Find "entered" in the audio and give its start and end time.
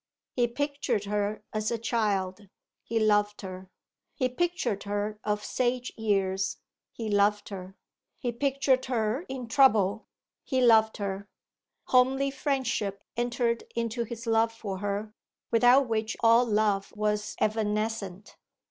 13.15-13.63